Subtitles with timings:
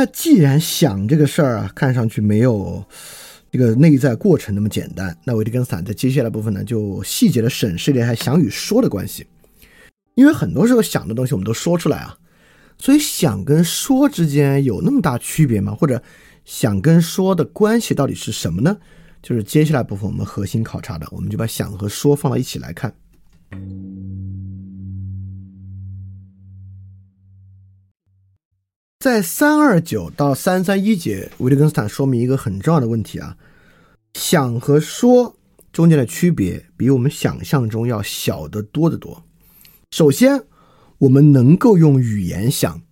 [0.00, 2.82] 那既然想这个事儿啊，看上去没有
[3.52, 9.26] 这个内在过程那么简单，那维特根斯坦在接下来部分呢，就细节的审视了一下想与说的关系。
[10.14, 12.16] 因为很多时候想的东西我们都说出来啊，
[12.78, 15.74] 所以想跟说之间有那么大区别吗？
[15.74, 16.02] 或者
[16.46, 18.78] 想跟说的关系到底是什么呢？
[19.22, 22.90] 就是接下来部分我们核心考察的，我们就把想和说放到一起来看。
[29.00, 33.34] 在三二九到三三一节，维特根斯坦说明一个很重要的问题啊，
[34.12, 35.34] 想和说
[35.72, 39.24] 中间的区别比我们想象中要小得多得多。
[39.90, 40.42] 首先，
[40.98, 42.82] 我们能够用语言想，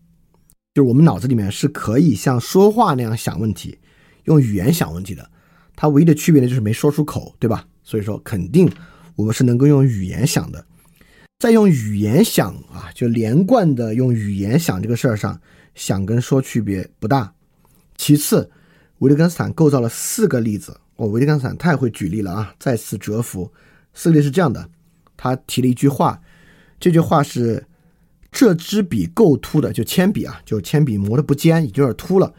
[0.72, 3.78] 就是我们脑子里面是可以像说话那样想问题，
[4.24, 5.30] 用语言想问题的。
[5.76, 7.66] 它唯一的区别呢，就是没说出口，对吧？
[7.82, 8.66] 所以说，肯定
[9.14, 10.64] 我们是能够用语言想的。
[11.38, 15.38] 在用语言想啊，就连贯的用语言想这个事儿上。
[15.78, 17.32] 想跟说区别不大。
[17.96, 18.50] 其次，
[18.98, 20.78] 维特根斯坦构造了四个例子。
[20.96, 22.52] 哦，维特根斯坦太会举例了啊！
[22.58, 23.52] 再次折服。
[23.94, 24.68] 四个例是这样的：
[25.16, 26.20] 他提了一句话，
[26.80, 27.64] 这句话是
[28.32, 32.34] “这支笔够秃的”，就铅笔啊，就铅笔磨的不尖，已经有点秃了。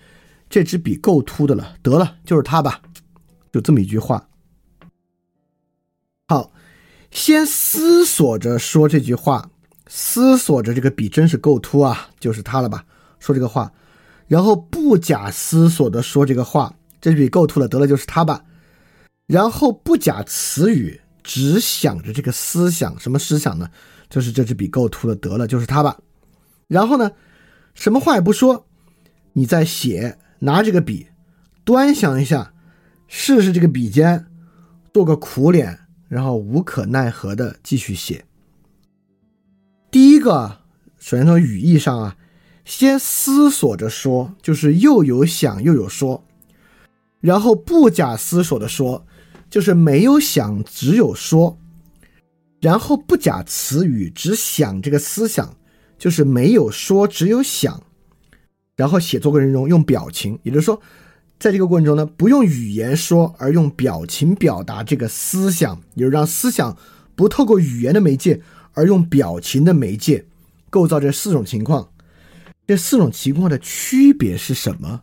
[0.49, 2.81] 这支笔够秃的了，得了，就是它吧，
[3.53, 4.27] 就这么一句话。
[6.27, 6.51] 好，
[7.09, 9.49] 先思索着说这句话，
[9.87, 12.85] 思索着这个笔真是够秃啊，就是它了吧。
[13.19, 13.71] 说这个话，
[14.27, 18.43] 然后不假思索的说这个话，这笔够秃了，得了就是他吧。
[19.27, 23.69] 然后不假词语，只想着这个思想，什么思想呢？
[24.09, 25.99] 就是这支笔够秃了，得了就是他吧。
[26.67, 27.11] 然后呢，
[27.75, 28.65] 什么话也不说，
[29.33, 31.07] 你再写，拿这个笔，
[31.63, 32.53] 端详一下，
[33.07, 34.25] 试试这个笔尖，
[34.93, 38.25] 做个苦脸，然后无可奈何的继续写。
[39.91, 40.59] 第一个，
[40.97, 42.15] 首先从语义上啊。
[42.69, 46.23] 先思索着说，就是又有想又有说，
[47.19, 49.07] 然后不假思索的说，
[49.49, 51.57] 就是没有想只有说，
[52.61, 55.57] 然后不假词语只想这个思想，
[55.97, 57.81] 就是没有说只有想，
[58.75, 60.79] 然后写作过程中用表情，也就是说，
[61.39, 66.77] 在这个过程中呢，不用语言说，而用表情表达这个思想，也就让思想
[67.15, 68.39] 不透过语言的媒介，
[68.73, 70.27] 而用表情的媒介，
[70.69, 71.89] 构造这四种情况。
[72.69, 75.01] 这四种情况的区别是什么？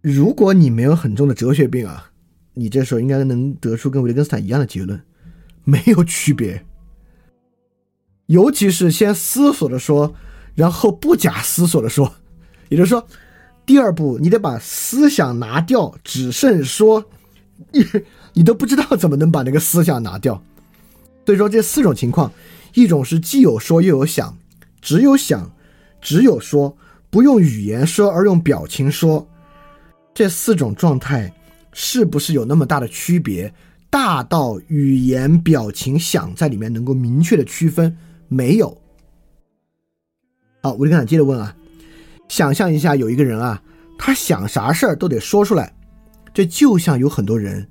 [0.00, 2.10] 如果你没有很重的哲学病啊，
[2.54, 5.00] 你这时候应该能得出跟维特根斯坦一样的结论：
[5.62, 6.66] 没有区别。
[8.26, 10.12] 尤其是先思索的说，
[10.56, 12.12] 然后不假思索的说，
[12.68, 13.06] 也就是说，
[13.64, 17.08] 第二步你得把思想拿掉，只剩说，
[17.70, 17.86] 你
[18.32, 20.42] 你都不知道怎么能把那个思想拿掉。
[21.24, 22.32] 所以说，这四种情况，
[22.74, 24.36] 一种是既有说又有想。
[24.84, 25.50] 只有想，
[25.98, 26.76] 只有说，
[27.08, 29.26] 不用语言说，而用表情说，
[30.12, 31.32] 这四种状态
[31.72, 33.50] 是不是有那么大的区别？
[33.88, 37.96] 大到语言、表情、想在里面能够明确的区分？
[38.28, 38.78] 没有。
[40.60, 41.56] 好，我就敢接着问啊，
[42.28, 43.62] 想象一下，有一个人啊，
[43.98, 45.74] 他想啥事儿都得说出来，
[46.34, 47.66] 这就像有很多人，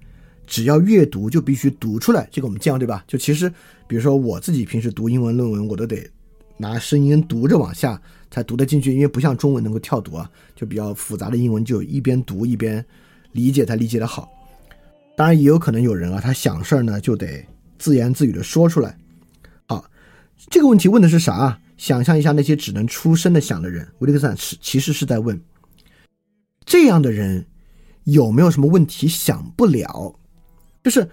[0.47, 3.03] 只要阅读就必须读出来，这个我们见过对吧？
[3.07, 3.47] 就其实，
[3.87, 6.09] 比如说我自己平时读英文论文，我都得。
[6.57, 12.83] 拿声音读着往下才读得进去，因为不像中文能够跳读啊，就比较复杂的英文就一边读一边
[13.31, 14.29] 理解才理解的好。
[15.15, 17.45] 当然也有可能有人啊，他想事儿呢就得
[17.77, 18.97] 自言自语的说出来。
[19.67, 19.85] 好，
[20.49, 21.59] 这个问题问的是啥？
[21.75, 25.39] 想象一下那些只能出声的想的人，维特根斯坦是其实是在问，
[26.65, 27.45] 这样的人
[28.05, 30.15] 有没有什么问题想不了？
[30.83, 31.09] 就是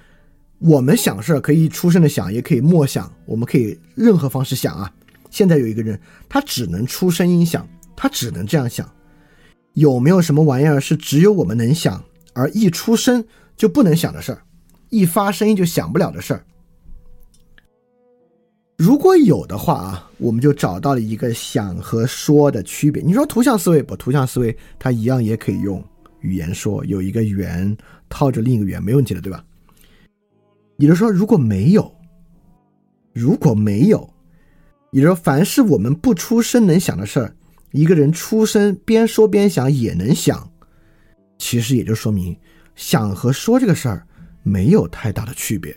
[0.59, 4.93] 我们想事儿可以出声的想，也可以默想，我们可以任何方式想啊。
[5.31, 5.99] 现在有一个人，
[6.29, 7.67] 他只能出声音想，
[7.97, 8.89] 他只能这样想。
[9.75, 12.03] 有没有什么玩意儿是只有我们能想，
[12.35, 13.25] 而一出声
[13.57, 14.43] 就不能想的事儿，
[14.89, 16.45] 一发声音就想不了的事儿？
[18.77, 23.03] 如果有的话啊，我们就找到了一个想和说的区别。
[23.03, 23.95] 你说图像思维不？
[23.95, 25.85] 图像思维它一样也可以用
[26.21, 27.77] 语言说，有一个圆
[28.09, 29.45] 套着另一个圆，没问题的，对吧？
[30.79, 31.95] 也就是说，如果没有，
[33.13, 34.09] 如果没有。
[34.93, 37.35] 也就是说，凡是我们不出声能想的事儿，
[37.73, 40.51] 一个人出声边说边想也能想。
[41.39, 42.37] 其实也就说明，
[42.77, 44.07] 想和说这个事儿
[44.43, 45.75] 没有太大的区别。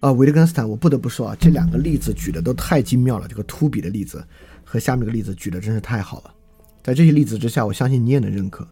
[0.00, 3.28] 啊，维特根斯坦，我不得不说啊，这两个例子举的都太精妙了。
[3.28, 4.26] 这个秃笔的例子
[4.64, 6.34] 和下面个例子举的真是太好了。
[6.82, 8.66] 在这些例子之下，我相信你也能认可，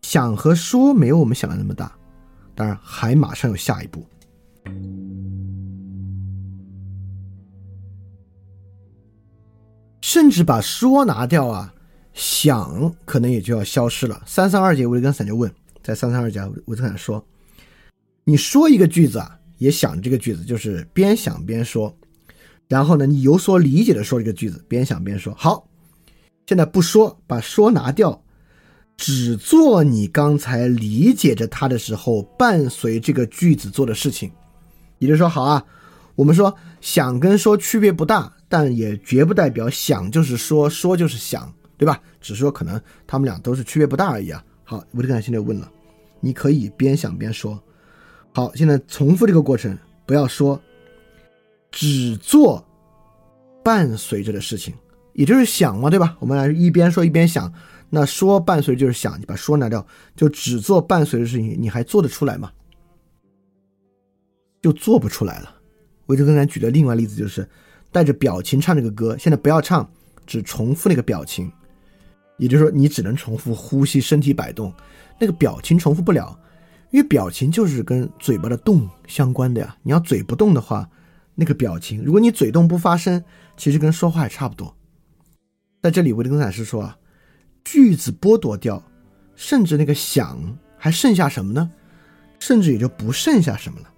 [0.00, 1.92] 想和说没有我们想的那么大。
[2.54, 4.06] 当然，还马上有下一步。
[10.04, 11.72] 甚至把说拿掉啊，
[12.12, 14.22] 想可能也就要消失了。
[14.26, 15.50] 三三二节，维特根斯坦就问，
[15.82, 17.26] 在三三二节，维特根斯坦说
[18.24, 21.96] ：“你说一个句子啊，也想这个句子，就是边想边说，
[22.68, 25.34] 然后呢，你有所理解的说这个句子，边想边说。
[25.38, 25.66] 好，
[26.46, 28.22] 现在不说，把说拿掉，
[28.98, 34.30] 只做你刚才理解着它的时候伴随这个句子做的事情。
[34.98, 35.64] 也就是说，好啊，
[36.14, 42.00] 我们说想跟说区别不大，但也绝不代表想就是说，说就是想。”对吧？
[42.20, 44.42] 只是说可能他们俩都是区别不大而已啊。
[44.62, 45.68] 好，维特根斯坦现在问了，
[46.20, 47.60] 你可以边想边说。
[48.32, 50.58] 好，现在重复这个过程，不要说，
[51.72, 52.64] 只做
[53.64, 54.72] 伴随着的事情，
[55.14, 56.16] 也就是想嘛，对吧？
[56.20, 57.52] 我们来一边说一边想，
[57.90, 59.84] 那说伴随就是想，你把说拿掉，
[60.14, 62.52] 就只做伴随的事情，你还做得出来吗？
[64.62, 65.52] 就做不出来了。
[66.06, 67.46] 维特根斯坦举的另外例子就是
[67.94, 69.88] 带着表情唱这个歌，现在不要唱，
[70.26, 71.48] 只重复那个表情。
[72.38, 74.74] 也就是说，你只能重复呼吸、身体摆动，
[75.20, 76.36] 那个表情重复不了，
[76.90, 79.76] 因为表情就是跟嘴巴的动相关的呀。
[79.84, 80.90] 你要嘴不动的话，
[81.36, 83.22] 那个表情，如果你嘴动不发声，
[83.56, 84.76] 其实跟说话也差不多。
[85.80, 86.98] 在这里，维特根斯坦是说啊，
[87.62, 88.82] 句子剥夺掉，
[89.36, 91.70] 甚至那个想还剩下什么呢？
[92.40, 93.93] 甚至也就不剩下什么了。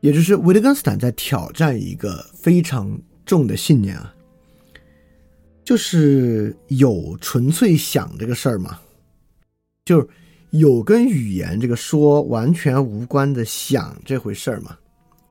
[0.00, 4.14] 也就是维特根斯坦在挑战一个非常重的信念啊。
[5.64, 8.78] 就是有纯粹想这个事儿嘛，
[9.84, 10.08] 就是
[10.48, 14.78] 有跟语言这个说完全无关的想这回事儿嘛，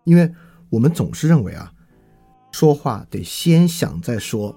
[0.03, 0.31] 因为
[0.69, 1.73] 我们总是认为啊，
[2.51, 4.55] 说话得先想再说，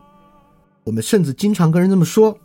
[0.84, 2.38] 我们甚至经常跟人这么说，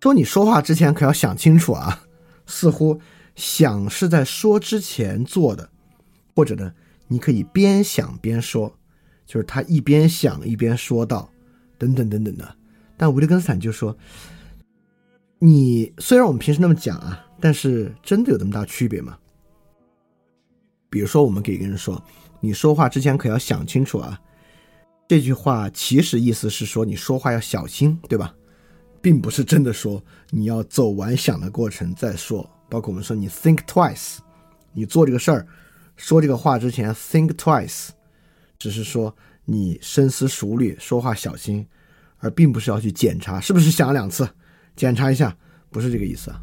[0.00, 2.02] 说你说话之前可要想清楚啊，
[2.46, 3.00] 似乎
[3.36, 5.70] 想是在说之前做的，
[6.38, 6.72] 或者呢，
[7.08, 8.72] 你可以边想边说，
[9.26, 11.28] 就是他一边想一边说道。
[11.76, 12.56] 等等等等的，
[12.96, 13.96] 但维特根斯坦就说
[15.40, 19.18] ：“你虽然我们平时那么讲啊，但是真的有这么大区别吗？
[20.88, 22.00] 比如说，我们给一个人说，
[22.40, 24.20] 你说话之前可要想清楚啊。
[25.08, 28.32] 这句话其实意思是说，你说话要小心，对吧？
[29.02, 30.00] 并不是真的说
[30.30, 32.48] 你要走完想的过程再说。
[32.68, 34.18] 包括我们说你 think twice，
[34.72, 35.46] 你做这个事儿，
[35.98, 37.90] 说这个话之前 think twice，
[38.58, 39.14] 只是说。”
[39.50, 41.66] 你深思熟虑，说话小心，
[42.18, 44.28] 而并不是要去检查是不是想两次，
[44.76, 45.34] 检查一下，
[45.70, 46.38] 不是这个意思啊。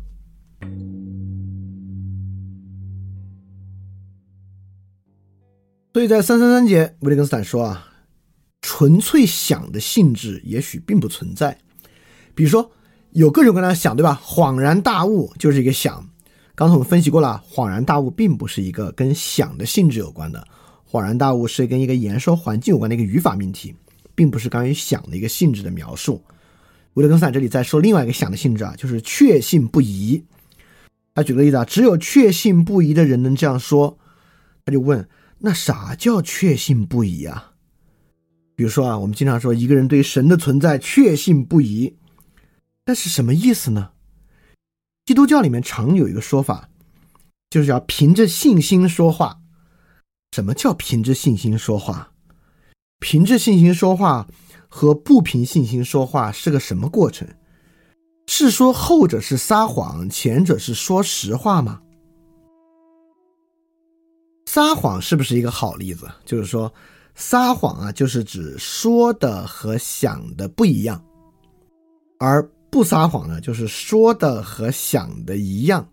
[5.93, 7.87] 所以在三三三节，维特根斯坦说啊，
[8.59, 11.55] 纯粹想的性质也许并不存在。
[12.33, 12.71] 比如说，
[13.11, 14.19] 有各种各样的想，对吧？
[14.25, 16.09] 恍然大悟就是一个想。
[16.55, 20.47] 刚才我们分析过了，恍然大悟并不是一个跟想的性质有关的。
[20.89, 23.75] 恍然大悟是跟一个言说环境有关的一个语法命题，
[24.15, 26.23] 并不是关于想的一个性质的描述。
[26.93, 30.23] 维特根斯坦这里在说另外一个想的性质啊，就是确信不疑。
[31.13, 33.97] 他举个例子啊，只有确信不疑的人能这样说。
[34.63, 35.05] 他就问：
[35.39, 37.51] 那啥叫确信不疑啊？
[38.55, 41.93] 比如说啊，我们经常说一个人对神的存在确信不疑，
[42.85, 43.89] 那是什么意思呢？
[45.05, 46.67] 基督教里面常有一个说法，
[47.51, 49.39] 就是要凭着信心说话。
[50.31, 52.11] 什么叫凭着信心说话？
[52.99, 54.27] 凭着信心说话
[54.67, 57.27] 和不凭信心说话是个什么过程？
[58.27, 61.79] 是说后者是撒谎，前者是说实话吗？
[64.47, 66.09] 撒谎是不是一个好例子？
[66.25, 66.73] 就是说，
[67.13, 71.03] 撒谎啊，就是指说的和想的不一样，
[72.19, 72.43] 而
[72.75, 75.87] 不撒谎呢，就是说的和想的一样，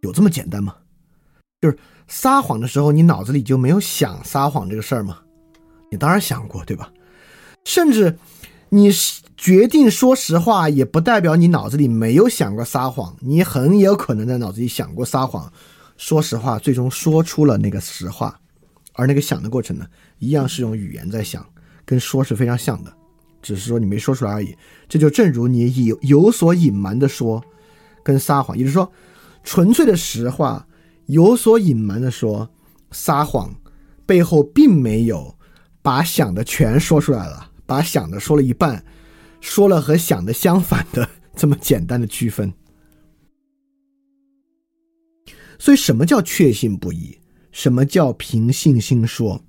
[0.00, 0.74] 有这么简单吗？
[1.60, 1.78] 就是。
[2.12, 5.18] 撒谎的时候，你脑子里就没有想撒谎这个事儿吗？
[5.92, 6.92] 你当然想过，对吧？
[7.64, 8.18] 甚至
[8.68, 8.90] 你
[9.36, 13.16] 决定说实话，也不代表你脑子里没有想过撒谎。
[13.20, 15.52] 你很有可能在脑子里想过撒谎，
[15.96, 18.36] 说实话，最终说出了那个实话。
[18.94, 19.86] 而那个想的过程呢，
[20.18, 21.46] 一样是用语言在想，
[21.84, 22.92] 跟说是非常像的，
[23.42, 24.56] 只是说你没说出来而已。
[24.88, 27.42] 这就正如你有有所隐瞒的说，
[28.02, 28.90] 跟撒谎，也就是说，
[29.44, 30.66] 纯粹的实话。
[31.06, 32.48] 有所隐瞒的说，
[32.92, 33.52] 撒谎，
[34.06, 35.36] 背后并没有
[35.82, 38.84] 把想的全说出来了，把想的说了一半，
[39.40, 42.52] 说了和想的相反的 这么简单的区分。
[45.58, 47.18] 所以，什么叫确信不疑？
[47.50, 49.44] 什么叫凭信心说？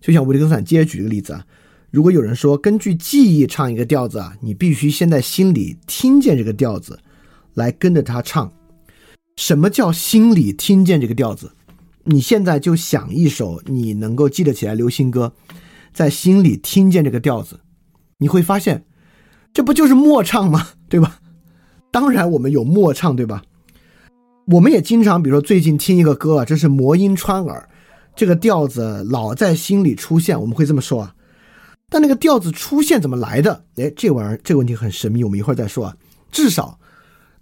[0.00, 1.46] 就像维特根斯坦接着举个例子啊，
[1.90, 6.98] 如果有人说根据记忆唱一个调子啊，你必须先在心里听见这个调子，
[7.54, 8.50] 来跟着他唱。
[9.36, 11.50] 什么叫心里听见这个调子？
[12.04, 15.32] 你现在就想一首你能够记得起来流行歌，
[15.92, 17.58] 在心里听见这个调子，
[18.18, 18.84] 你会发现，
[19.52, 20.68] 这不就是默唱吗？
[20.88, 21.18] 对吧？
[21.90, 23.42] 当然我们有默唱，对吧？
[24.46, 27.68] 我们也经常，比如说最近听一个歌啊，真是魔音穿耳，
[28.14, 31.14] 这个调子老在心里出现，我们会这么说啊。
[31.90, 33.64] 但那个调子出现怎么来的？
[33.76, 35.96] 哎，这玩意儿这个问题很神秘，我们一会儿再说啊。
[36.30, 36.78] 至少，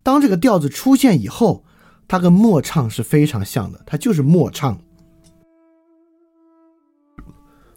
[0.02, 1.64] 当这个调子出现以后，
[2.09, 4.81] 它跟默唱是非常像的，它就是默唱。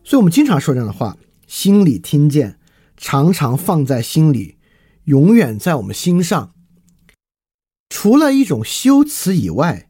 [0.03, 2.57] 所以我们经常说这样的话：心里听见，
[2.95, 4.57] 常常放在心里，
[5.03, 6.53] 永远在我们心上。
[7.89, 9.89] 除了一种修辞以外，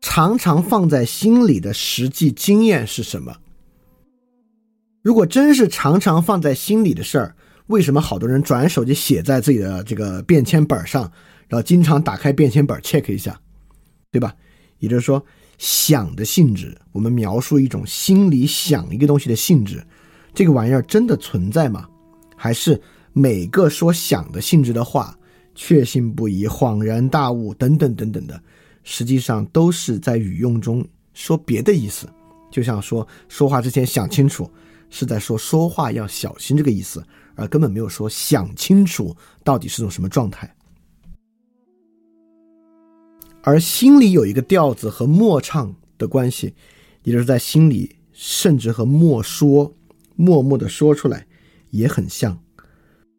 [0.00, 3.36] 常常放在心里的实际经验是什么？
[5.06, 7.36] 如果真是常常放在心里的事儿，
[7.68, 11.02] 为什么好多人转手就写在自己的这个便签本上，
[11.46, 13.40] 然后经常打开便签本 check 一下，
[14.10, 14.34] 对吧？
[14.80, 15.24] 也就是说，
[15.58, 19.80] 想的性质，我们描述一种心里想一个东西的性质，
[20.34, 21.88] 这个玩意儿真的存在吗？
[22.34, 22.82] 还是
[23.12, 25.16] 每个说想的性质的话？
[25.54, 28.42] 确信不疑、恍然大悟等等等等的，
[28.82, 30.84] 实际上都是在语用中
[31.14, 32.08] 说别的意思，
[32.50, 34.50] 就像说说话之前想清楚，
[34.90, 40.52] 是在说说话要小心这个意思，而根本没有说想清楚到底是种什么状态。
[43.42, 46.52] 而心里有一个调子和默唱的关系，
[47.04, 49.72] 也就是在心里，甚至和默说、
[50.16, 51.24] 默默的说出来
[51.70, 52.36] 也很像。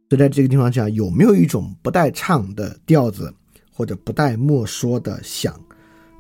[0.10, 3.34] 所以在这个地方讲，有没有一种不带唱的调子，
[3.72, 5.58] 或者不带默说的响，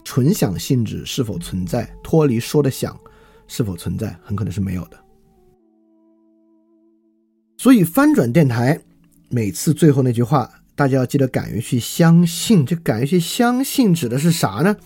[0.05, 1.93] 纯响性质是否存在？
[2.01, 2.97] 脱离说的响
[3.47, 4.17] 是否存在？
[4.23, 4.97] 很可能是没有的。
[7.67, 8.79] 所以翻转电台
[9.27, 12.65] 每次最后那句话，大家要记得敢于去相信。
[12.65, 14.77] 这敢于去相信指的是啥呢？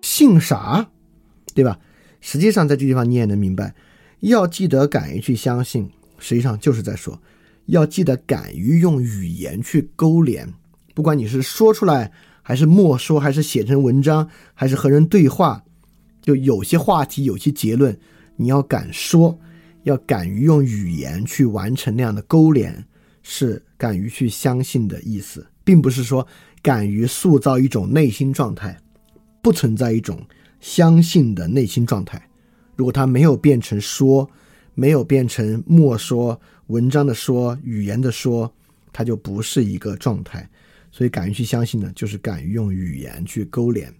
[0.00, 0.90] 信啥？
[1.56, 1.76] 对吧？
[2.20, 3.74] 实际上在这地方你也能明白，
[4.20, 5.90] 要记得敢于去相信，
[6.20, 7.20] 实际上就是在说。
[7.66, 10.54] 要记得敢于用语言去勾连，
[10.94, 15.64] 不管你是说出来，还是默说，还是写成文章，还是和人对话，
[16.22, 17.98] 就有些话题，有些结论，
[18.36, 19.40] 你要敢说，
[19.84, 22.84] 要敢于用语言去完成那样的勾连，
[23.22, 26.26] 是敢于去相信的意思，并不是说
[26.60, 28.78] 敢于塑造一种内心状态，
[29.40, 30.20] 不存在一种
[30.60, 32.20] 相信的内心状态，
[32.76, 34.28] 如果它没有变成说，
[34.74, 36.38] 没有变成默说。
[36.68, 38.50] 文章的说，语言的说，
[38.90, 40.48] 它就不是一个状态，
[40.90, 43.92] 所以敢于去相信呢，就是敢于用语言去勾连。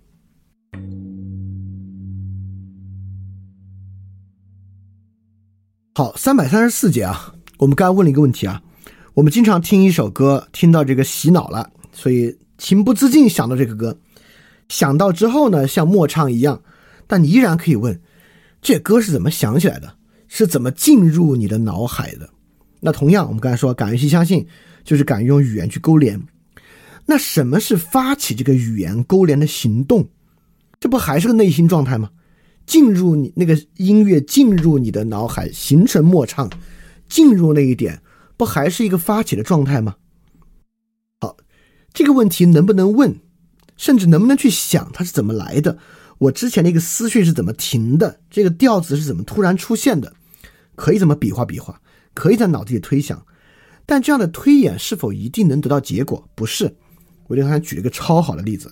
[5.97, 8.61] 好，三百三十四节啊，我们刚才问了一个问题啊，
[9.15, 13.97] 我们经常听一首歌，听到这个洗脑了，所以情不自禁想到这个歌，
[14.69, 16.61] 想到之后呢，像默唱一样，
[17.07, 18.01] 但你依然可以问，
[18.61, 19.95] 这歌是怎么想起来的？
[20.27, 22.29] 是怎么进入你的脑海的？
[22.81, 24.45] 那同样，我们刚才说，敢于去相信，
[24.83, 26.21] 就是敢于用语言去勾连。
[27.07, 30.09] 那什么是发起这个语言勾连的行动？
[30.81, 32.11] 这不还是个内心状态吗？
[32.67, 36.51] 进入你那个音乐，进入你的脑海，形成默唱，
[37.09, 38.03] 进入那一点，
[38.37, 39.97] 不还是一个发起的状态吗？
[41.21, 41.37] 好，
[41.93, 43.21] 这个问题能不能问，
[43.77, 45.79] 甚至能不能去想它是怎么来的？
[46.19, 48.21] 我之前的一个思绪是怎么停的？
[48.31, 50.15] 这个调子是怎么突然出现的？
[50.75, 51.81] 可以怎么比划比划？
[52.15, 53.27] 可以在脑子里推想，
[53.85, 56.29] 但这样的推演是否一定能得到结果？
[56.35, 56.77] 不是。
[57.27, 58.71] 我给他举了一个超好的例子。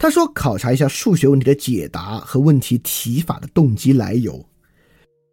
[0.00, 4.42] 他说：“考察一下数学问题的解答和问题提法的动机来由，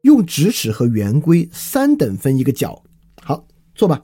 [0.02, 2.84] 用直尺和圆规三等分一个角。
[3.24, 4.04] 好，做吧。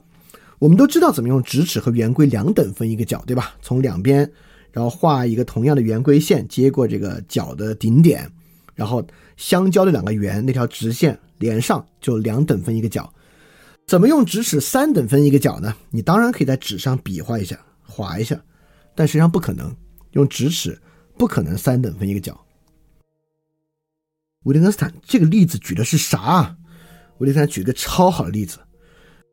[0.58, 3.54] 我们都知道怎么用直尺和圆规两等分一个角，对吧？
[3.60, 4.28] 从两边，
[4.72, 8.26] 然后画一个同样的圆规线，接过这个角的顶点，
[8.74, 9.06] 然后
[9.36, 13.12] 相交的两个圆那条直线。”连上就两等分一个角，
[13.86, 15.74] 怎么用直尺三等分一个角呢？
[15.90, 18.40] 你当然可以在纸上比划一下，划一下，
[18.94, 19.70] 但实际上不可能
[20.14, 20.80] 用直尺，
[21.16, 22.44] 不可能三等分一个角。
[24.42, 26.56] 维特根斯坦这个例子举的是啥？
[27.18, 28.58] 维特根斯坦举个超好的例子。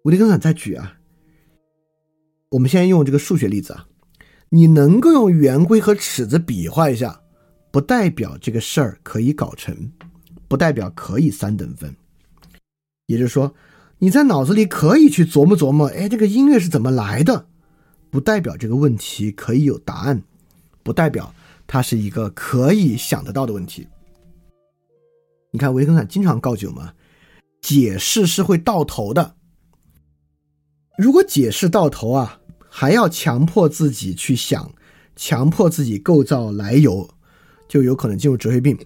[0.03, 0.97] 维特根斯坦再举啊，
[2.50, 3.88] 我们先用这个数学例子啊，
[4.50, 7.21] 你能够用圆规和尺子比划一下，
[7.71, 9.91] 不代表这个事儿可以搞成。
[10.47, 11.95] 不代表可以三等分，
[13.05, 13.55] 也就是说，
[14.00, 17.47] 你在脑子里可以去琢磨琢磨，哎，这个音乐是怎么来的？
[18.09, 20.21] 不代表这个问题可以有答案，
[20.83, 21.33] 不代表
[21.67, 23.88] 它是一个可以想得到的问题。
[25.51, 26.88] 你看维根斯坦经常告诫我们，
[27.61, 29.35] 解释是会到头的。
[30.97, 34.71] 如果解释到头啊，还要强迫自己去想，
[35.15, 37.09] 强迫自己构造来由，
[37.67, 38.77] 就有可能进入哲学病。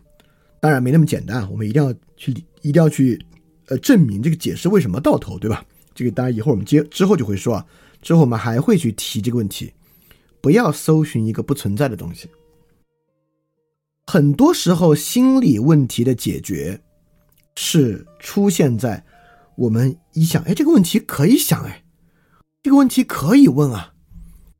[0.60, 3.24] 当然没那么简单，我们一定要去理，一定要去，
[3.68, 5.64] 呃证明这个解释为什么到头，对吧？
[5.94, 7.66] 这个当然以后我们接之后就会说啊，
[8.02, 9.72] 之后我们还会去提这个问题，
[10.46, 12.30] 不要搜寻一个不存在的东西。
[14.06, 16.80] 很多时候心理问题的解决
[17.56, 19.04] 是出现在
[19.58, 21.84] 我们一想，哎，这个问题可以想，哎，
[22.62, 23.94] 这个问题可以问啊。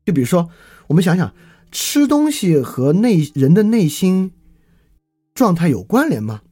[0.04, 0.50] 就比如说，
[0.88, 1.32] 我们想想，
[1.70, 4.32] 吃东西和内人的内心
[5.34, 6.42] 状态有关联吗？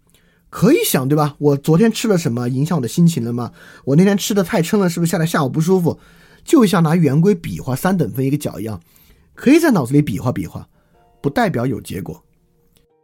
[0.48, 1.34] 可以想，对吧？
[1.40, 3.50] 我昨天吃了什么，影响我的心情了吗？
[3.86, 5.98] 我那天吃的太撑了，是不是下来下午不舒服？
[6.44, 8.80] 就像拿圆规比划三等分一个角一样，
[9.34, 10.68] 可以在脑子里比划比划，
[11.20, 12.24] 不代表有结果。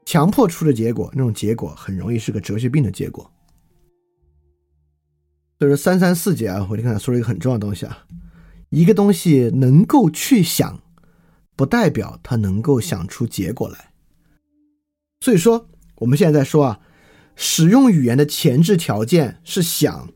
[0.05, 3.31] 强迫出的结果，那种结果很容易是个哲学病的结果。
[5.59, 8.07] 所以说三三四节啊，我就刚才说了一个很重要的东西啊，
[8.71, 10.81] 一个东西能够去想，
[11.57, 13.93] 不代表它能够想出结果来。
[15.21, 16.81] 所以说我们现在在说啊。
[17.43, 20.13] 使用语言的前置条件是想，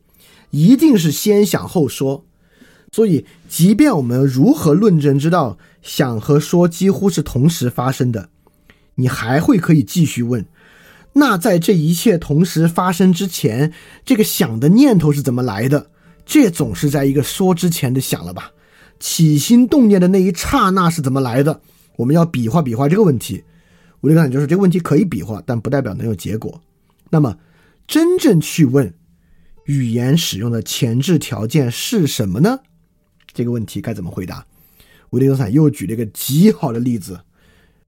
[0.51, 2.27] 一定是先想后说。
[2.95, 8.29] 所以，即便我们如何论证知道想和说几乎是同时发生的，
[8.95, 10.45] 你还会可以继续问：
[11.11, 13.73] 那在这一切同时发生之前，
[14.05, 15.87] 这个想的念头是怎么来的？
[16.25, 18.49] 这总是在一个说之前的想了吧？
[18.97, 21.59] 起心动念的那一刹那是怎么来的？
[21.97, 23.43] 我们要比划比划这个问题。
[23.99, 26.61] 我的感觉就是这个问题可以比划，但不代表能有结果。
[27.09, 27.35] 那么，
[27.89, 28.93] 真正去问
[29.65, 32.57] 语言使用的前置条件是什么呢？
[33.35, 34.43] 这个问题该怎么回答？
[35.11, 37.19] 维特根斯坦又举了一个极好的例子。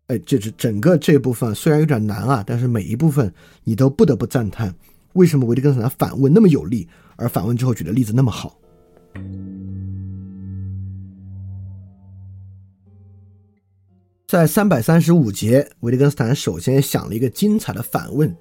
[0.07, 3.33] 哎，这是整个这部分虽然有点难啊，但是每一部分
[3.63, 4.75] 你都不得不赞叹，
[5.13, 8.59] 为什么维特根斯坦反问那么有力，而反问之后举的例子那么好？
[14.27, 18.35] 在三百三十五节，维特根斯坦首先想了一个精彩的反问。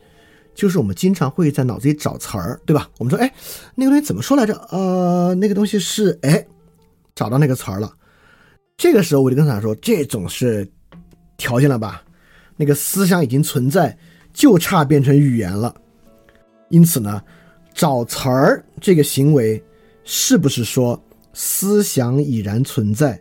[0.55, 2.89] 就是我们经常会在脑子里找词儿，对吧？
[2.99, 3.31] 我们说，哎，
[3.75, 4.55] 那个东西怎么说来着？
[4.71, 6.47] 呃，那个东西是，哎，
[7.17, 7.93] 找到那个词儿了。
[8.77, 10.71] 这个时候，我就跟他说，这种是
[11.37, 12.05] 条件了吧？
[12.57, 13.99] 那个思想已经存在，
[14.33, 15.75] 就差变成语言了。
[16.69, 17.23] 因此呢，
[17.75, 19.63] 找词儿这个行为，
[20.05, 21.03] 是不是说
[21.33, 23.21] 思想已然存在，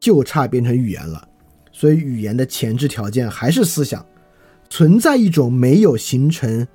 [0.00, 1.28] 就差变成语言了？
[1.72, 4.04] 所以，语言的前置条件还是思想。
[4.70, 6.66] 存在一种没有形成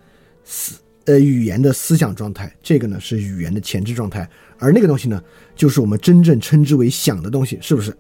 [0.44, 0.76] 思
[1.10, 5.20] 呃语言的思想状态，这个呢是语言的前置状态，而那个东西呢，
[5.56, 7.98] 就是我们真正称之为想的东西，是不是？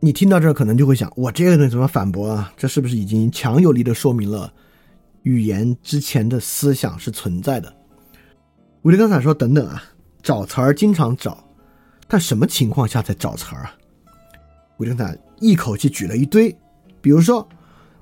[0.00, 2.50] 你听到这儿可能就会想，我这个东西怎么反驳啊？
[2.56, 4.50] 这是不是已经强有力的说明了
[5.24, 7.70] 语言之前的思想是存在的？
[8.80, 9.84] 维特根斯坦说：“等等啊，
[10.22, 11.46] 找词儿经常找，
[12.08, 13.76] 但什么情况下才找词儿啊？”
[14.78, 16.56] 维特根斯坦一口气举了一堆。
[17.02, 17.46] 比如说，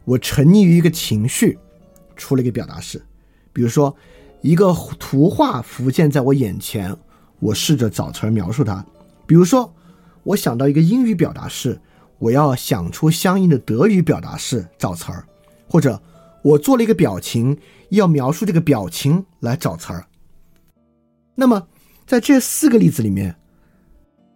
[0.05, 1.59] 我沉溺于一个情绪，
[2.21, 3.03] 出了一个表达式。
[3.51, 3.97] 比如说，
[4.43, 6.95] 一个图画浮现在我眼前，
[7.39, 8.85] 我试着找词儿描述它。
[9.27, 9.73] 比如说，
[10.23, 11.81] 我想到一个英语表达式，
[12.19, 15.25] 我要想出相应的德语表达式找词儿。
[15.67, 16.01] 或者，
[16.43, 17.57] 我做了一个表情，
[17.89, 20.05] 要描述这个表情来找词儿。
[21.35, 21.67] 那么，
[22.07, 23.37] 在这四个例子里面，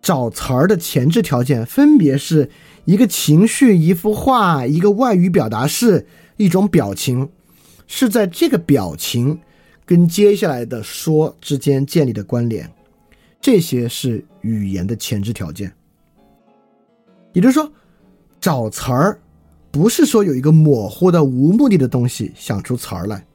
[0.01, 2.51] 找词儿的前置条件分别是。
[2.87, 7.31] 一个情绪，一幅画，一个外语表达式，一种表情，
[7.87, 9.38] 是在这个表情
[9.85, 12.70] 跟接下来的说之间建立的关联，
[13.40, 15.73] 这些是语言的前置条件。
[17.33, 17.70] 也就是说，
[18.40, 19.20] 找词儿
[19.70, 23.27] 不是说有一个模糊的无目的的东西想出词儿来，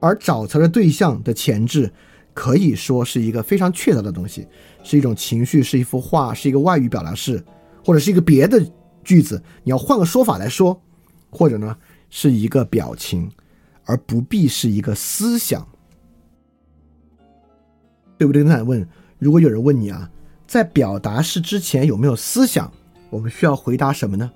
[0.00, 1.92] 而找词儿的对象的前置
[2.32, 4.46] 可以说是一个非常确凿的东西，
[4.82, 7.42] 是一种情绪，是一幅画，是一个外语表达式。
[7.86, 8.66] 或者是一个别的
[9.02, 10.80] 句子，你要换个说法来说，
[11.28, 11.76] 或者呢
[12.08, 13.30] 是一个表情，
[13.84, 15.66] 而不必是一个思想，
[18.16, 18.42] 对不对？
[18.42, 18.86] 那问，
[19.18, 20.10] 如果有人问你啊，
[20.46, 22.72] 在表达式之前有没有思想？
[23.10, 24.30] 我们需要回答什么呢？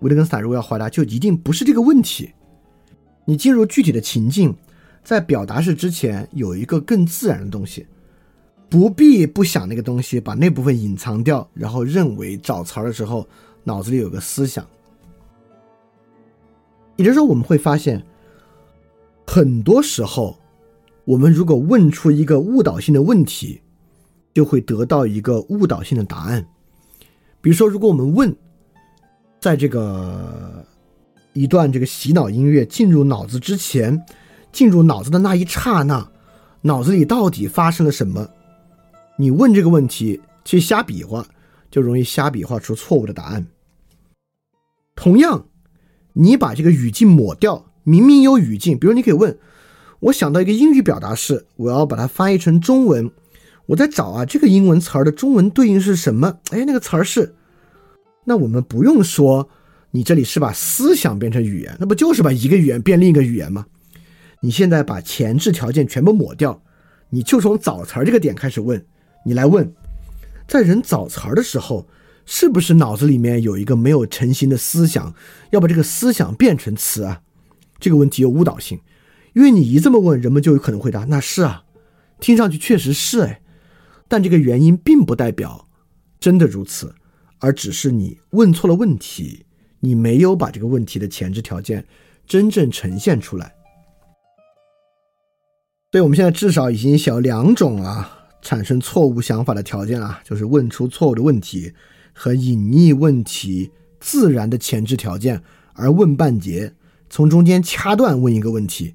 [0.00, 2.30] 维特根斯坦如果要回答，就一定不是这个问题。
[3.24, 4.54] 你进入具体的情境，
[5.04, 7.86] 在表达式之前有一个更自然的东西。
[8.68, 13.28] 不必不想那个东西，把那部分隐藏掉，然后认为找词儿的时候
[13.64, 14.64] 脑子里有个思想。
[16.96, 18.00] 也就是说，我们会发现，
[19.32, 20.36] 很多时候，
[21.04, 23.60] 我们如果问出一个误导性的问题，
[24.34, 26.44] 就会得到一个误导性的答案。
[27.40, 28.36] 比如说，如果我们问，
[29.38, 30.66] 在这个
[31.32, 34.04] 一段这个洗脑音乐进入脑子之前，
[34.50, 36.10] 进入脑子的那一刹那，
[36.62, 38.28] 脑子里到底发生了什么？
[39.16, 41.24] 你问这个问题去瞎比划，
[41.70, 43.46] 就容易瞎比划出错误的答案。
[44.96, 45.46] 同样，
[46.14, 49.38] 你把这个语境抹掉，明明有语境，比如你可以问：
[50.00, 53.10] 我想到一个英语表达式，我要把它翻译成中文，
[53.66, 56.38] 我在找啊，这个英文词儿的中文对应是什么？
[56.50, 57.34] 哎，那个词儿是，
[58.24, 59.48] 那我们不用说，
[59.90, 63.66] 你这里是把思想变成语言，那不就是把一个语言变另一个语言吗？
[64.42, 66.62] 你现在把前置条件全部抹掉，
[67.10, 68.82] 你就从找词儿这个点开始问，
[69.24, 69.70] 你来问，
[70.48, 71.86] 在人找词儿的时候，
[72.24, 75.14] 是不是脑子里面有一个没有成型的思想，
[75.50, 77.20] 要把这个思想变成词啊？
[77.80, 78.78] 这个问题有误导性。
[79.32, 81.64] 因为你一这么问，人们就有可能回答：“那是啊，
[82.20, 83.40] 听上去确实是哎。”
[84.08, 85.68] 但这个原因并不代表
[86.18, 86.92] 真的如此，
[87.38, 89.46] 而只是你问错了问题，
[89.78, 91.86] 你没有把这个问题的前置条件
[92.26, 93.54] 真正呈现出来。
[95.92, 101.72] 所以我们现在至少已经小两种啊产生错误想法的条件啊，就是问出错误的问题
[102.12, 105.40] 和隐匿问题自然的前置条件，
[105.74, 106.74] 而问半截，
[107.10, 108.94] 从中间掐断问一个问题。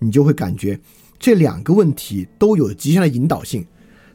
[0.00, 0.78] 你就会感觉
[1.18, 3.64] 这两个问题都有极限的引导性，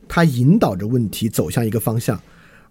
[0.08, 2.22] 它引导着问题走向一个方向，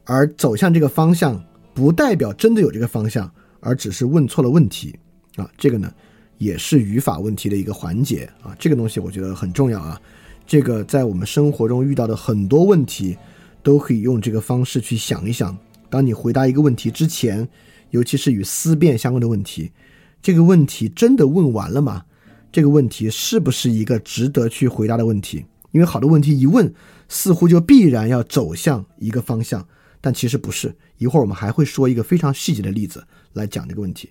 [0.05, 1.43] 而走向这个方向
[1.75, 4.97] 不代表真的有这个方向，而只是问错了问题
[5.35, 5.51] 啊。
[5.59, 5.93] 这个呢，
[6.37, 8.55] 也是语法问题的一个环节啊。
[8.57, 10.01] 这个东西我觉得很重要啊。
[10.47, 13.17] 这个在我们生活中遇到的很多问题，
[13.65, 15.57] 都可以用这个方式去想一想。
[15.91, 17.49] 当你回答一个问题之前，
[17.91, 19.73] 尤其是与思辨相关的问题，
[20.21, 22.05] 这个问题真的问完了吗？
[22.51, 25.45] 这个问题是不是一个值得去回答的问题？
[25.71, 26.73] 因为好多问题一问，
[27.09, 29.69] 似乎就必然要走向一个方向，
[30.01, 30.75] 但其实不是。
[30.97, 34.11] 一会儿我们还会说一个非常细节的例子来讲这个问题。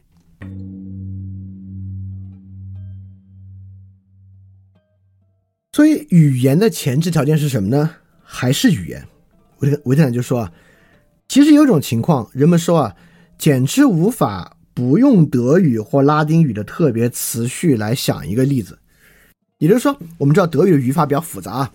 [5.74, 7.96] 所以，语言的前置条件是什么呢？
[8.24, 9.08] 还是语言？
[9.60, 10.54] 维特维特兰就说啊，
[11.28, 12.96] 其实有种情况，人们说啊，
[13.38, 14.57] 简直无法。
[14.78, 18.78] 不用德语或拉丁语的特别词序来想一个例子，
[19.58, 21.74] 也就是说，我们知道德语的语法比较复杂啊。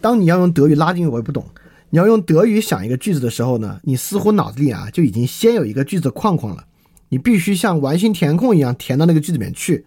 [0.00, 1.44] 当你要用德语、拉丁语，我也不懂。
[1.90, 6.64] 你要用德语想一个句子的时候呢，你似乎脑子里啊就已经先有一个句子框框了，
[7.10, 9.84] 你必须像完形填空一样填到那个句子里面去。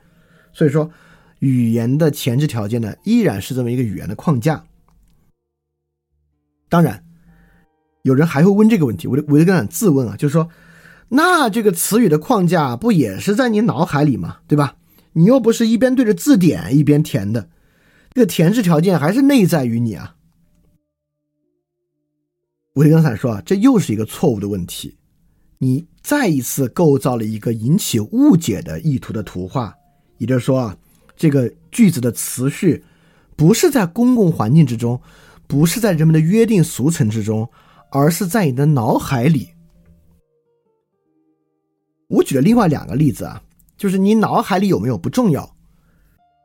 [0.54, 0.92] 所以说，
[1.40, 4.64] 语言的前置条件呢，依然是这么一个语言的框架。
[6.70, 7.04] 当然，
[8.04, 10.48] 有人还会问这个问题，我就我就跟他自问啊，就是说。
[11.14, 14.38] 那这个词语的框架不也是在你脑海里吗？
[14.48, 14.78] 对吧？
[15.12, 17.50] 你又不是一边对着字典一边填的，
[18.14, 20.16] 这个填字条件还是内在于你啊。
[22.76, 24.96] 维特根斯坦说啊，这又是一个错误的问题，
[25.58, 29.76] 你再一次构造了一个引起误解的意图的图画，
[30.18, 30.78] 也就是说啊，
[31.18, 32.82] 这个句子的词序
[33.36, 35.02] 不是在公共环境之中，
[35.46, 37.50] 不是在人们的约定俗成之中，
[37.92, 39.50] 而是在你的脑海里。
[42.12, 43.42] 我举了另外两个例子啊，
[43.78, 45.50] 就是你脑海里有没有不重要。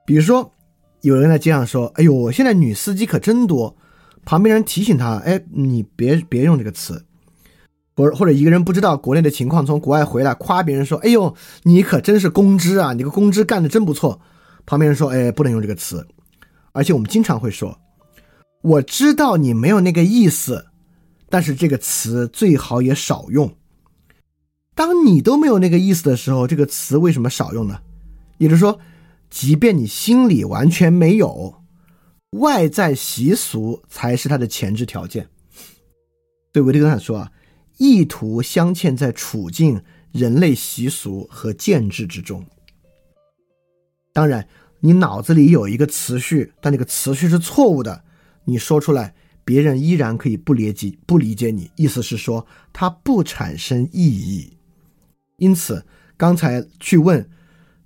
[0.06, 0.52] 比如说，
[1.00, 3.76] 有人在街上说：“哎呦，现在女司机可真多。”
[4.24, 7.04] 旁边人提醒他：“哎，你别别用这个词。”
[7.96, 14.20] 或或者一个人不知道国内的情况，从国外回来夸别人说：“哎呦，你可真是公知啊，你个公知干的真不错。”
[14.66, 16.06] 旁边人说：“哎，不能用这个词。”
[16.70, 17.76] 而且我们经常会说
[18.62, 20.66] ：“我知道你没有那个意思，
[21.28, 23.52] 但是这个词最好也少用。”
[24.76, 27.80] 当你都没有那个意思的时候，这个词为什么少用呢？
[28.36, 28.78] 也就是说，
[29.30, 31.62] 即便你心里完全没有，
[32.32, 35.28] 外在习俗才是它的前置条件。
[36.52, 37.32] 对维特根斯坦说啊，
[37.78, 42.44] 意图镶嵌在处境、人类习俗和建制之中。
[44.12, 44.46] 当然，
[44.80, 48.04] 你脑子里有一个词序，但那个词序是错误的，
[48.44, 51.70] 你说出来，别人依然可以不理解、不理解你。
[51.76, 54.55] 意思是说，它不产生意义。
[55.38, 55.84] 因此，
[56.16, 57.28] 刚才去问，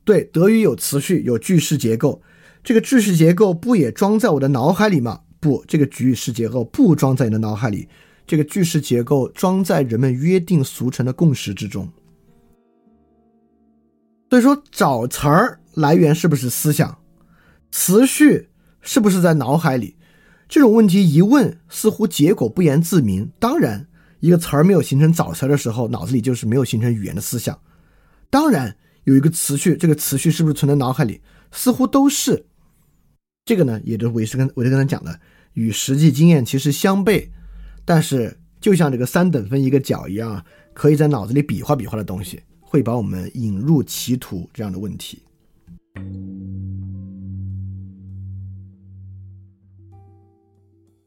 [0.04, 2.22] 对德语有词序有句式结构，
[2.62, 5.22] 这个句式结构不也装在我的脑海里吗？
[5.40, 7.88] 不，这个句式结构不装在你的脑海里，
[8.24, 11.90] 这个句式结构装在人们约定俗成的共识之中。
[14.28, 16.98] 所以说，找词儿来源是不是思想？
[17.72, 18.48] 词序
[18.80, 19.96] 是不是在脑海里？
[20.48, 23.32] 这种问题一问，似乎结果不言自明。
[23.40, 23.88] 当然。
[24.20, 27.59] 一个词儿没有形成早词的时候，脑子里就是没有形成语言的思想。
[28.28, 31.20] 当然有一个词序，这个词序是不是存在脑海里？
[31.50, 32.44] 似乎都是。
[33.46, 35.18] 这个呢，也就是韦斯跟我就跟他讲的，
[35.54, 37.28] 与实际经验其实相悖。
[37.85, 45.22] 但是就像这个三等分一个角一样，可以在脑子里比划比划的东西，会把我们引入歧途这样的问题。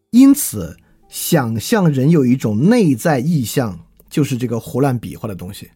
[0.09, 0.75] 因此。
[1.13, 5.69] 想象人有一种内在意向，就是这个胡乱比划的东西，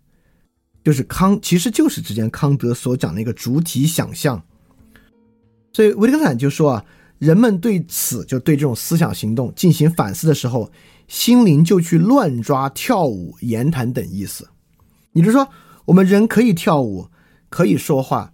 [0.83, 4.43] 就是康，其实就是之前康德所讲的一个主体想象。
[5.71, 6.85] 所以维特根斯坦就说啊，
[7.19, 10.71] 人们对此就对这种思想行动进行反思的时候，
[11.07, 14.47] 心灵就去乱抓跳舞、言谈等意思。
[15.13, 15.47] 也就是说，
[15.85, 17.09] 我们人可以跳舞，
[17.49, 18.33] 可以说话，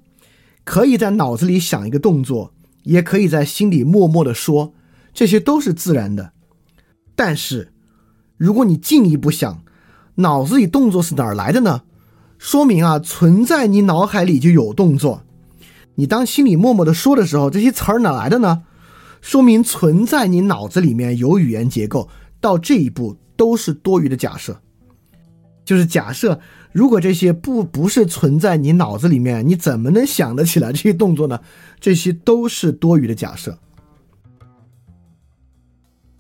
[0.63, 4.73] 可以在脑子里想一个动作，也可以在心里默默的说，
[5.13, 6.31] 这些都是自然的。
[7.15, 7.71] 但是，
[8.37, 9.63] 如果你进一步想，
[10.15, 11.81] 脑子里动作是哪儿来的呢？
[12.37, 15.23] 说明啊，存在你脑海里就有动作。
[15.95, 18.63] 你当心里默默的说的时候，这些词儿哪来的呢？
[19.21, 22.09] 说明存在你脑子里面有语言结构。
[22.41, 24.59] 到这一步都是多余的假设，
[25.63, 26.41] 就是假设
[26.73, 31.39] 如果这些不不是存在你脑子里面，你怎么能想得起来这些动作呢？
[31.79, 33.57] 这些都是多余的假设。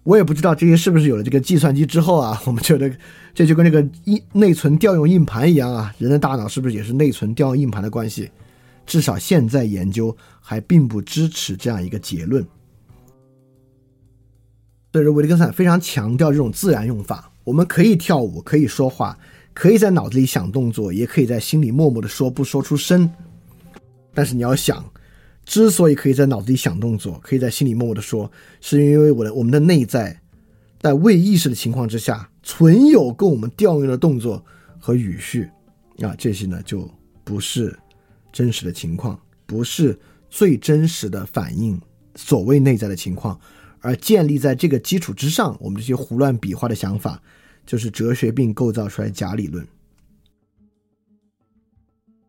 [0.03, 2.91] 我也不知道这些是不是有了这个计算机之后啊， 我们觉得
[3.33, 8.29] 这就跟那个硬内存调用硬盘一样啊，人的大脑是不是也是内存调用硬盘的关系？
[8.85, 12.45] 至少现在研究还并不支持这样一个结论。
[14.91, 17.31] 所以说，维特根斯坦非常强调这种自然用法。
[17.45, 19.17] 我们可以跳舞，可以说话，
[19.53, 23.09] 可以在脑子里想动作，也可以在心里默默的说，不说出声。
[24.13, 24.85] 但是你要想，
[25.45, 30.21] 之所以可以在脑子里想动作，可以在心里默默的说，是因为我的我们的内在
[30.79, 34.43] 在未意识的情况之下存有供我们调用的动作
[34.79, 35.49] 和语序
[35.99, 36.89] 啊，这些呢就
[37.23, 37.77] 不是。
[38.31, 39.95] 真实的情况不是
[40.27, 41.79] 最真实的反映
[42.15, 43.39] 所谓内在的情况，
[43.79, 47.21] 而建立在这个基础之上，我们这些胡乱比划的想法，
[47.63, 49.63] 就是哲学病构造出来假理论。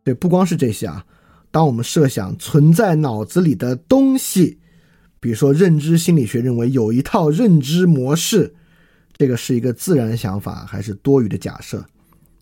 [0.03, 1.03] 对，不光是这些啊，
[1.55, 4.59] 当我们设想存在脑子里的东西，
[5.21, 8.53] 比如说认知心理学认为有一套认知模式，
[9.15, 11.85] 这个是一个自然想法还是多余的假设？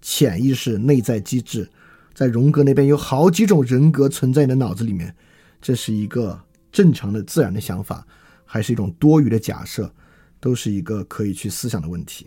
[0.02, 1.70] 潜意识内在机制。
[2.16, 5.16] 在荣格那边有好几种人格存在你的脑子里面，
[5.62, 8.08] 这是一个正常的自然的想法，
[8.44, 9.94] 还是一种多余的假设，
[10.40, 12.26] 都是一个可以去思想的问题。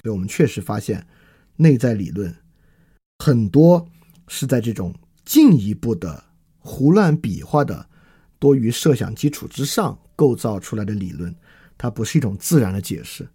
[0.00, 1.04] 所以我们确实发现，
[1.56, 2.32] 内在理论
[3.18, 3.84] 很多
[4.28, 4.94] 是在这种
[5.30, 6.24] 进一步的
[6.58, 7.86] 胡乱比划的
[8.40, 11.32] 多于设想基础之上构造出来的理论，
[11.78, 13.28] 它不是一种自然的解释。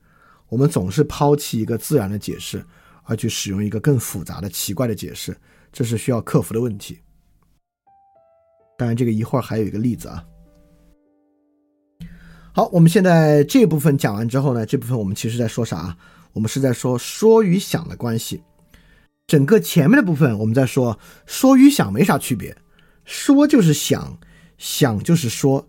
[0.49, 2.61] 我们总是抛弃一个自然的解释，
[3.03, 5.33] 而去使用一个更复杂的奇怪的解释。
[5.71, 6.99] 这是需要克服的问题。
[8.77, 10.21] 当然，这个一会儿还有一个例子啊。
[12.51, 15.95] 好，我们现在这部分讲完之后呢，这部分我们其实在说啥？
[16.33, 18.43] 我们是在说说与想的关系。
[19.27, 22.55] 整个前面的部分我们在说说与想没啥区别，
[23.05, 24.17] 说就是想，
[24.57, 25.67] 想就是说。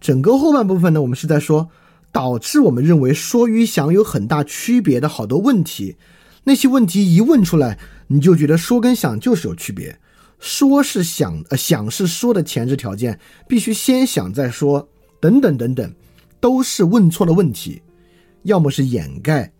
[0.00, 1.68] 整个后半部分呢，我们是在说
[2.10, 5.96] 导致我们认为说与想有很大区别的好多问题。
[6.44, 7.78] 那些问题一问出来。
[8.08, 9.98] 你就觉得说跟想就是有区别，
[10.38, 14.86] 说是想，呃，想是说的前置条件，必须先想再说，
[15.18, 15.94] 等等等等，
[16.38, 17.80] 都是问错了问题，
[18.42, 19.50] 要么是掩盖，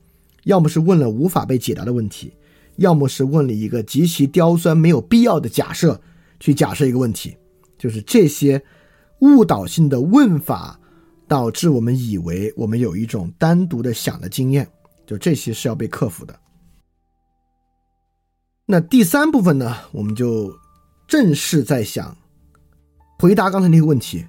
[0.44, 2.30] 要么是问了无法被解答的问题，
[2.76, 6.00] 要么是问了一个极其刁钻没有必要的假设，
[6.40, 7.36] 去假设一个问题，
[7.78, 8.62] 就是这些
[9.20, 10.78] 误导性的问法，
[11.28, 14.68] 导致我们以为我们有一种单独的想的经验，
[15.06, 16.38] 就这些是要被克服的。
[18.64, 20.52] 那第三部分呢，我们就
[21.06, 22.16] 正式在想
[23.18, 24.24] 回答刚才那个问题：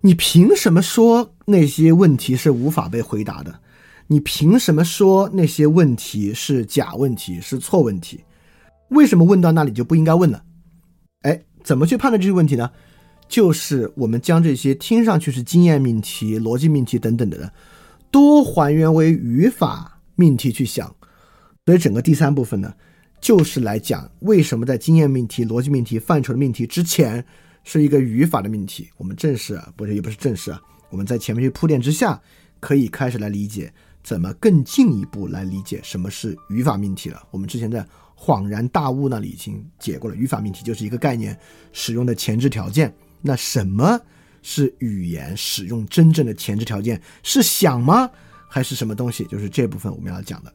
[0.00, 3.60] 你凭什么说那些问题是无法被回答的？
[4.12, 8.22] 你凭什么说那些问题是假问题、是错问题？
[8.90, 10.44] 为什么问到那里就不应该问了？
[11.22, 12.70] 哎，怎么去判断这些问题呢？
[13.26, 17.50] 就是我们将这些听上去是经验命题、逻辑命题等等的，呢，
[18.10, 20.94] 都还原为语法命题去想。
[21.64, 22.74] 所以整个第三部分呢。
[23.18, 27.24] 就是来讲为什么在经验命题、逻辑命题范畴的命题之前
[27.62, 28.88] 是一个语法的命题。
[28.96, 32.20] 我们正式啊，不是也不是正式啊，我们在前面去铺垫之下，
[32.58, 33.72] 可以开始来理解
[34.02, 37.22] 怎么更进一步来理解什么是语法命题了？
[37.30, 37.86] 我们之前在
[38.16, 41.38] 恍然大悟那里已经解过了语法命题就是一个概念
[41.72, 42.92] 使用的前置条件。
[43.20, 44.00] 那什么
[44.42, 47.00] 是语言使用真正的前置条件？
[47.22, 48.10] 是想吗？
[48.48, 49.24] 还是什么东西？
[49.26, 50.52] 就是这部分我们要讲的。